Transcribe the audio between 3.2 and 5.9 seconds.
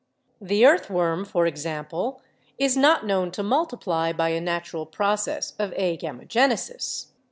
to multiply by a natural process of